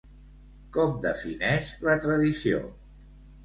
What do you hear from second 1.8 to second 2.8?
la tradició?